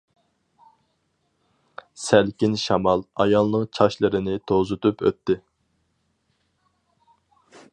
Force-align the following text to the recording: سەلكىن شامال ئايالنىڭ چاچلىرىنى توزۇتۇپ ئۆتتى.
سەلكىن 2.03 2.57
شامال 2.61 3.03
ئايالنىڭ 3.25 3.67
چاچلىرىنى 3.79 4.39
توزۇتۇپ 4.53 5.05
ئۆتتى. 5.11 5.37